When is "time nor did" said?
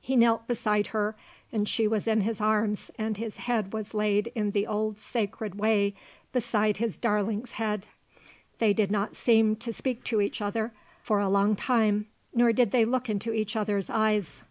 11.54-12.72